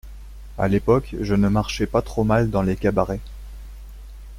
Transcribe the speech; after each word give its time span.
À 0.57 0.67
l’époque, 0.67 1.15
je 1.21 1.35
ne 1.35 1.47
marchais 1.47 1.85
pas 1.85 2.01
trop 2.01 2.23
mal 2.23 2.49
dans 2.49 2.63
les 2.63 2.75
cabarets. 2.75 3.19